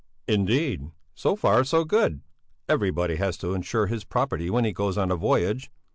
[0.27, 0.89] "Indeed!
[1.13, 2.21] So far so good;
[2.67, 5.71] everybody has to insure his property when he goes on a voyage.